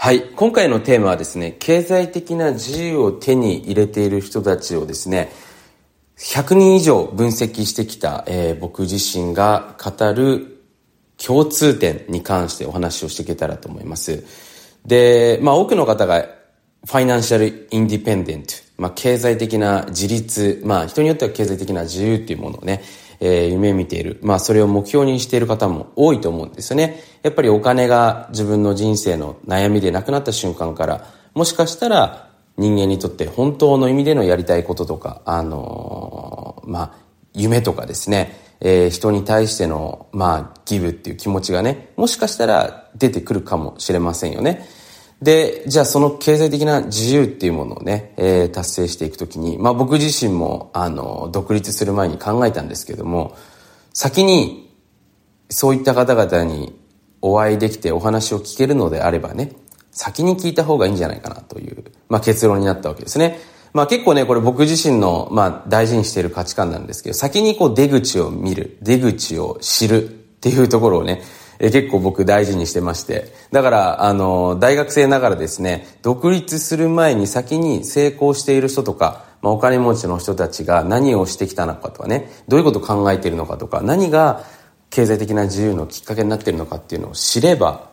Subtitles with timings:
[0.00, 0.22] はい。
[0.22, 5.28] 今回のテーマはですね、経済的な自由を手に入れている人たちをですね、
[6.16, 10.62] 100人以上分析してきた、えー、僕自身が語る
[11.16, 14.24] 共通点に関してお話をしていけたらと思います。
[14.86, 16.28] で、まあ多くの方が
[16.86, 22.84] ファイナンシャルインディペンデント、まあ経済的な自立、まあ人によっては経済的な自由っていうものをね、
[23.20, 24.18] えー、夢見ている。
[24.22, 27.02] まあそれを目標にしている方も多いと思うんですよね。
[27.22, 36.92] やっぱりお金が自分の人生の悩みでなくなった瞬間から、もしかしたら人間にとって本当の意味でのやりたいこととか、あのー、まあ
[37.34, 44.66] 夢とかですね、えー、人に対しての、まあ、ギブっていう気持ちがね、もしかしたら出てくるかもしれませんよね。
[45.22, 53.36] で、じゃあその経済的な自由っていうものをね、えー、達成していくときに、まあ僕自身も、あの、独立する前に考えたんですけども、
[53.92, 54.72] 先に
[55.50, 56.78] そういった方々に
[57.20, 59.52] お会いできてお話を聞けるのであればね、
[59.90, 63.40] 先に聞いた方がいいんじゃないかなという、まあ結論になったわけですね。
[63.72, 71.22] まあ結構ね、これ僕自身の、まあ大事にしている価値観なんですけど、先にこう出口を見る、出口を知るっていうところをね、
[71.58, 73.32] え結構僕大事にしてまして。
[73.50, 84.44] だから、あの、大学生ながらですね、独立する前に先に成功している人とか、まあ、お金持ちの人たちが何をしてきたのかとかね、どういうことを考えているのかとか、何が
[84.90, 87.88] 経済的な自由のきっかけになっているのかっていうのを知れば、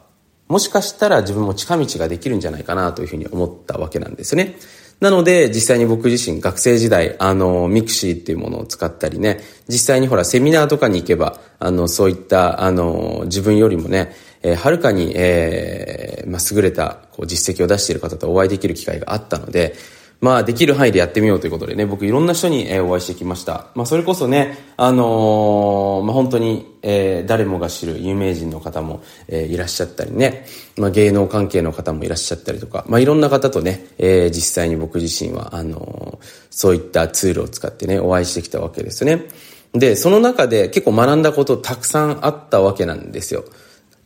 [0.48, 4.58] もしかしたら自分も近道ができるんじゃないかなというふうに思ったわけなんですね。
[5.00, 19.76] なので、実際に僕自身学生時代、あの、 mixi っていうものを使ったりね、実際にほら、セミナーとかに行けば、あの、そういった、あの、自分よりもね、えー、はるかに、えー、まあ、優れた、こう、実績を出している方とお会いできる機会があったので、
[20.22, 23.68] まあ、できる範囲でやってみようということでね、僕いろんな人に、えお会いしてきました。
[23.76, 30.46] まあ、それこそね、あのー、まあ、本当に、えー、誰もが知る有名人の方も、えー、いらっしゃったりね、
[30.78, 36.20] まあ、芸能関係の方もいらっしゃったりとか、まあ、いろんな方とね、えー、実際に僕自身は、あの、
[36.50, 39.28] そういったツールを使ってね、お会いしてきたわけですね。
[39.74, 43.44] で、その中で結構学んだことたくさんあったわけなんですよ。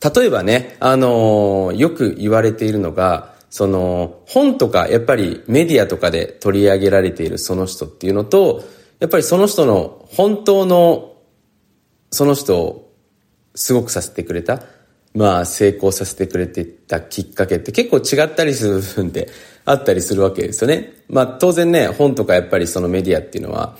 [0.01, 8.63] 例えばね、あの、よく言われているのが、その本とかやっぱりメディアとかで取り上げられているその人っていうのと、
[8.99, 11.13] やっぱりその人の本当の
[12.11, 12.93] その人を
[13.55, 14.63] すごくさせてくれた、
[15.15, 19.29] まあ成功させてくれてたきっかけって結構違ったりする部分って
[19.65, 20.93] あったりするわけですよね。
[21.09, 23.77] まあ当然ね、本とかやっぱりそのメディアっていうのは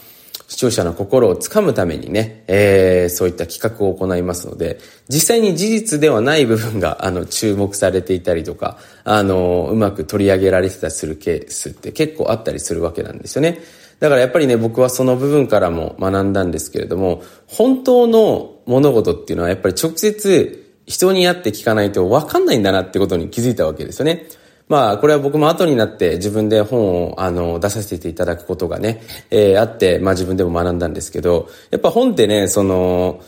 [0.50, 13.62] 視聴者の心をつかむためにね、えー、そういった企画を行いますので、実際に事実ではない部分が、 あの、注目されていたりとか、あの、うまく取り上げられてたりするケースって結構あったりするわけなんですよね。
[14.00, 24.26] だからやっぱりね、僕はその部分からも学んだんですけれども、本当の物事っていうのはやっぱり直接人に会って聞かないと分かんないんだなってことに気づいたわけですよね。
[24.70, 33.20] まあ、これは僕も後になって自分で本を、あの、出させていただくことがね、えー、あって、まあ自分でも学んだんですけど、やっぱ本ってね、その、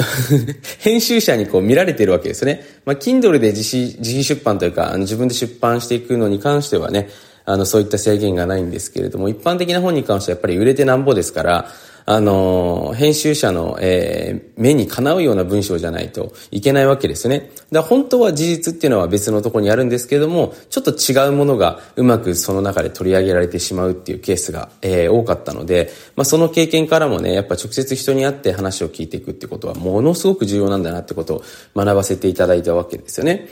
[0.80, 2.64] 編集者にこう見られてるわけですね。
[2.86, 7.10] まあ、Kindle で自費自費出版というか、あの自分で出版していくのに関してはね、
[7.44, 11.68] あの、そういった制限がないんですけれども、一般的な本に関してはやっぱり売れてなんぼですから、
[12.12, 17.52] あの、編集者の、えー、目にかなうような文章じゃないといけないわけですね。
[17.70, 31.42] だ本当は事実っていうのは別のところにあるんですけども、ちょっと違うものがうまくその中で取り上げられてしまうっていうケースが、えー、多かったので、まあ、その経験からもね、やっぱ直接人に会って話を聞いていくってことはものすごく重要なんだなってことを
[31.76, 33.46] 学ばせていただいたわけですよね。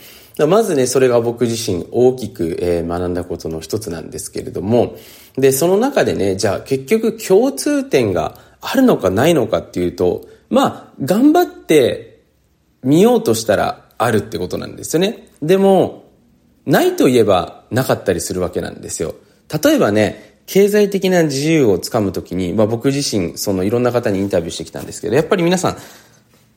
[0.47, 4.95] まずね、それが僕自身大きく、えー、学んだことの一つなんですけれども、
[5.37, 12.21] で、その中でね、じゃあ結局共通点があるのかないのかっていうと、まあ、頑張って
[12.83, 15.27] 見ようとしたらあるってことなんですよね。
[15.41, 16.09] でも、
[16.65, 19.15] ないと言えばなかったりするわけなんですよ。
[19.63, 25.77] 例えばね、経済的な自由をつかむときに、まあ僕自身、そのいろんな方にインタビューしてきたんですけど、やっぱり皆さん、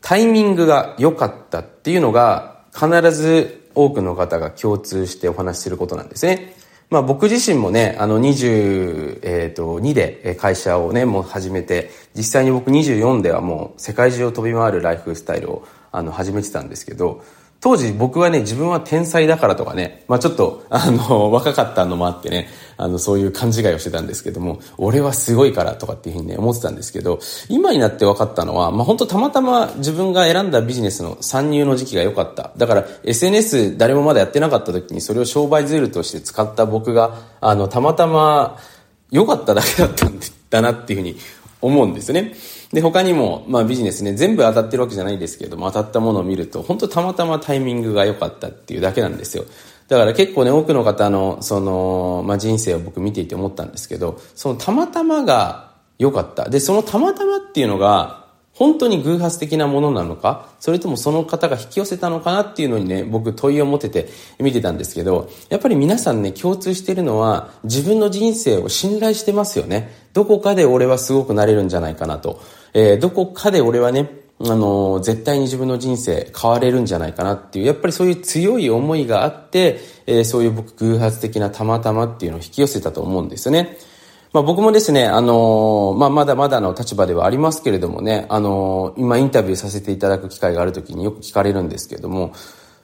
[0.00, 6.54] タイミングが良かったっていうのが、必ず多くの方が共通してお話しすることなんですね。
[6.92, 17.24] まあ僕自身もね、あの22、えっ、ー、と、で会社をね、もう始めて、実際に僕24ではもう世界中を飛び回るライフスタイルをあの始めてたんですけど、
[17.60, 32.52] 当時僕はね、自分は天才だからとかね、まあちょっと、あの、若かったのもあってね、あの、そういう勘違いをしてたんですけども、俺はすごいからとかっていうふうにね、思ってたんですけど、今になって分かったのは、まあ本当たまたま自分が選んだビジネスの参入の時期が良かった。
[32.56, 38.58] だから SNS 誰もまだやってなかった時にそれを商売ツールとして使った僕が、あの、たまたま
[39.10, 40.18] 良かっただけだったん
[40.50, 41.16] だなっていうふうに
[41.60, 42.34] 思うんですね。
[42.72, 49.44] で、他にも、まあビジネスね、全部当たってるわけじゃないですけれども、当たったものを見ると、本当たまたまタイミングが良かったっていうだけなんですよ。
[49.88, 56.48] だから結構ね、多くの方の、その、まあ、人生を僕見ていて思ったんですけど、そのたまたまが良かった。
[56.48, 58.21] で、そのたまたまっていうのが、
[58.62, 69.90] 本当に偶発的なものなのかそれともその方が引き寄せたのかなっていうのにね、僕問いを持てて見てたんですけど、やっぱり皆さんね、共通してるのは自分の人生を信頼してますよね。
[70.12, 72.40] どこかで俺はすごくなれるんじゃないかなと。
[72.72, 83.76] えー、どこかで俺はね、あの、絶対に自分の人生変われるんじゃないかなっていう、やっぱりそういう強い思いがあって、えー、そういう僕偶発的なたまたまっていうのを引き寄せたと思うんですよね。
[84.32, 92.32] まあ僕もですね、あのー、まあまだまだの立場ではありますけれどもね、あのー、今インタビューさせていただく機会があるときによく聞かれるんですけれども、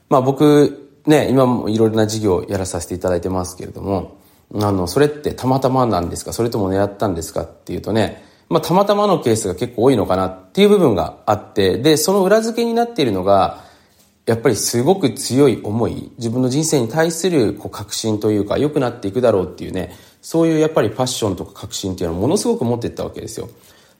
[0.09, 4.19] まあ僕、ね、今もいろいろな事業をやらさせていただいてますけれども、
[4.53, 6.33] あの、それってたまたまなんですか？
[6.33, 13.63] それとも狙ったんですかっていうとね、まあ、たまたまのケースが結構多いのかなっていう部分があって、で、その裏付けになっているのが、
[14.25, 23.49] やっぱりすごく強い思い、自分の人生に対するこう確信というか、良くなっていくだろうっていうね、そういうやっぱりパッションとか確信っていうのをものすごく持ってったわけですよ。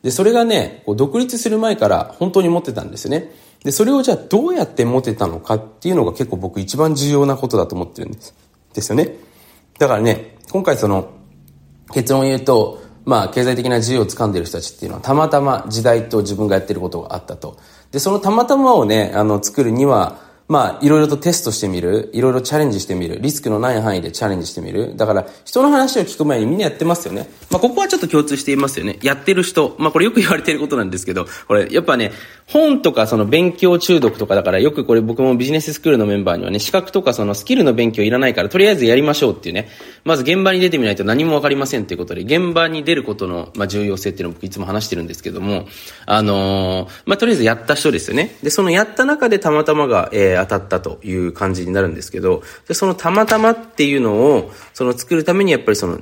[0.04, 3.32] で、それがね、こう独立する前から本当に持ってたんですよね。
[3.64, 8.34] で、それをじゃあどうやって持てたのかっていうのが結構僕一番重要なことだと思ってるんです。
[8.74, 9.16] ですよね。
[9.78, 11.10] だからね、今回その
[11.94, 17.58] 結論を言うと、まあ、経済的な自由を掴んでる人たちっていうのは、たまたま時代と自分がやってることがあったと。
[17.92, 20.20] で、そのたまたまをね、あの、作るには、
[20.50, 22.10] まあ、いろいろとテストしてみる。
[22.12, 23.20] いろいろチャレンジしてみる。
[23.22, 24.98] リスクのない範囲でチャレンジしてみる。
[24.98, 27.30] だから、人の話を聞く前にみんなやってますよね。
[27.52, 28.98] まあ、ここはちょっと共通していますよね。
[29.04, 29.76] やってる人。
[29.78, 32.12] まあ、これよく言われてることなんですけど、これ、やっぱね、
[32.48, 39.70] 本とかその勉強中毒とかだから、よくこれ僕もビジネススクールのメンバーにはね、資格とかそのスキルの勉強いらないから、とりあえずやりましょうっていうね。
[40.04, 45.68] まず現場に出てみないと何もわかりませんっていうことで、現場に出ることの、まあ、重要性っていうのを僕いつも話してるんですけども、
[46.08, 48.36] あのー、まあ、とりあえずやった人ですよね。
[48.42, 56.00] で、そのやった中でたまたまが、えー、当たったという感じになるんですけど、でそのたまたまっていうのを、その作るためにやっぱりその、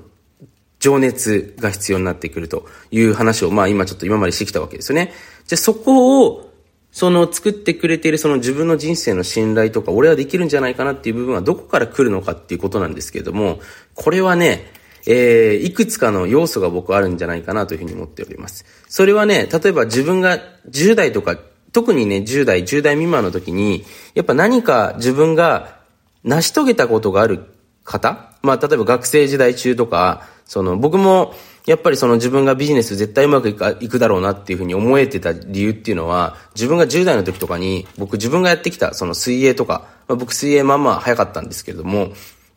[0.80, 5.12] 情熱が必要になってくるという話を、まあ今ちょっと今までしてきたわけですよね。
[5.48, 6.44] じゃそこを、
[6.92, 13.60] その作ってくれているその自分の人生の信頼とか、俺はできるんじゃないかなっていう部分はどこから来るのかっていうことなんですけれども、
[13.94, 14.72] これはね、
[15.06, 18.66] えー、いくつかの要素が僕あるんじゃないかなというふうに思っております。
[18.90, 21.40] それはね、例えば自分が10代とか
[21.78, 23.86] 特にね、10代、10代未満の時に、
[24.16, 25.76] やっぱ何か自分が
[26.24, 27.46] 成し遂げたことがある
[27.84, 31.36] 方まあ、例えば学生時代中とか、その、僕も、
[31.68, 42.10] やっぱりその自分がビジネス絶対うまくいくだろうなっていうふうに思えてた理由っていうのは、自分が10代の時とかに、僕自分がやってきたその水泳とか、まあ、僕水泳まあまあ早かったんですけれども、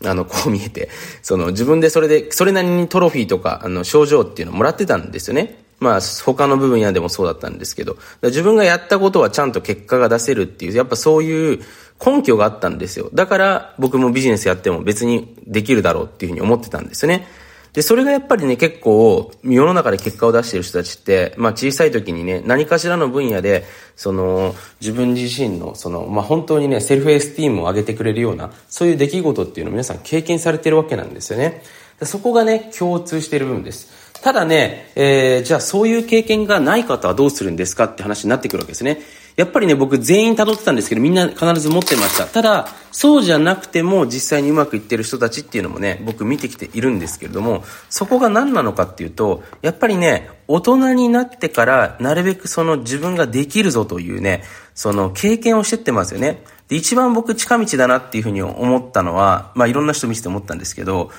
[0.03, 0.89] あの、こう見えて、
[1.21, 5.63] その自分でそれで、それなりにトロフィーとか、あの、症状っていうのをもらってたんですよね。
[5.81, 11.61] まあ、他の部分やでもそうだったんですけど、自分がやったことはちゃんと結果が出せるっていう、やっぱそういう
[12.05, 13.11] 根拠があったんですよ。
[13.13, 17.27] だから僕もビジネスやっても別にできるだろうっていうふうに思ってたんですね。
[17.73, 31.63] で、それがやっぱりね、結構、世の中で結果を出している人たちって、まあ小さい時にね、何かしらの分野で、その、自分自身の、その、まあ本当にね、セルフエスティームを上げてくれるような、そういう出来事っていうのを皆さん経験されてるわけなんですよね。
[32.03, 34.00] そこがね、共通している部分です。
[34.23, 39.01] ただね、えー、じゃあそういう経験がない方はどうするんですかって話になってくるわけですね。
[39.37, 42.27] やっぱりね、僕全員辿ってたんですけど、みんな必ず持ってました。
[42.27, 54.43] ただ、そうじゃなくても実際にうまくいってる人たちっていうのもね、僕見てきているんですけれども、そこが何なのかっていうと、やっぱりね、大人になってからなるべくその自分ができるぞというね、
[54.75, 56.45] その経験をしてってますよね。
[56.69, 61.11] で、一番僕近道だなっていうふうに思ったのは、まあいろんな人見せて思ったんですけど、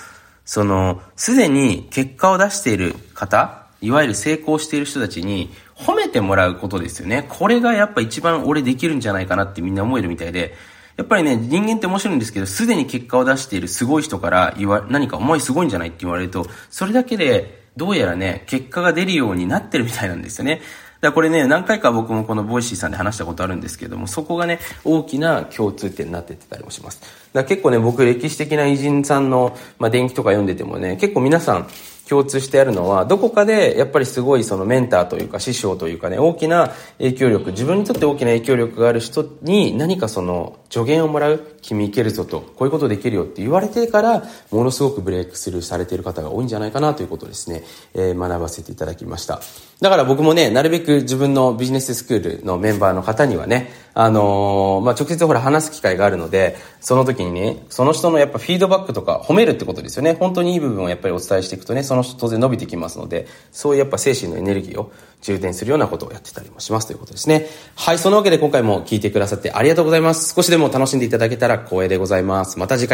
[0.52, 7.26] その、すでに結果を出している方、いわゆる成功している人たちに褒めてもらうことですよね。
[7.30, 10.54] これがやっぱ一番俺できるんじゃないかなってみんな思えるみたいで、
[10.98, 20.60] やっぱりね、人間って面白いんですけど、すでに結果を出しているすごい人から言わ、何かお前すごいんじゃないって言われると、それだけで、どうやらね、結果が出るようになってるみたいなんですよね。
[21.02, 27.02] だこれね、何回か僕もこの Voicy さんで話したことあるんですけども、そこがね、大きな共通点になってってたりもします。
[27.34, 31.68] だ結構ね、僕歴史的な偉人さんの、まあ、伝記とか読んでてもね、結構皆さん、
[32.12, 47.64] 共通してあるのは、どこかでやっぱりすごいそのメンターというか師匠というかね、大きな影響力、自分にとって大きな影響力がある人に何かその助言をもらう、君いけるぞと、こういうことできるよって言われてから、ものすごくブレイクスルーされている方が多いんじゃないかなということですね、
[47.94, 49.40] えー、学ばせていただきました。
[49.80, 60.14] だから僕もね、なるべく自分のビジネススクールのメンバーの方にはね、あのー、まあ、直接ほら話す機会があるので、その時にね、その人のやっぱフィードバックとか褒めるってことですよね。
[60.14, 67.48] 本当にいい部分をやっぱりお伝えしていくとね、その人当然伸びてきますので、そういうやっぱ精神のエネルギーを充電するようなことをやってたりもしますということですね。
[67.76, 70.34] はい、そのわけで今回も聞いてくださってありがとうございます。
[70.34, 72.60] 少しでも楽しんでいただけたら光栄でございます。
[72.60, 72.90] また次回